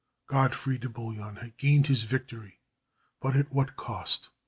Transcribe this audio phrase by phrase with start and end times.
[0.25, 2.59] Godfrey de Bouillon had gained his victory,
[3.21, 4.29] but at what cost?